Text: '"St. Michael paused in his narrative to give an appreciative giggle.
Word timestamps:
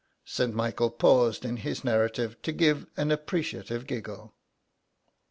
'"St. 0.25 0.51
Michael 0.51 0.89
paused 0.89 1.45
in 1.45 1.57
his 1.57 1.83
narrative 1.83 2.41
to 2.41 2.51
give 2.51 2.87
an 2.97 3.11
appreciative 3.11 3.85
giggle. 3.85 4.33